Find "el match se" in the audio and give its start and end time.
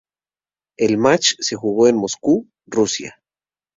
0.77-1.55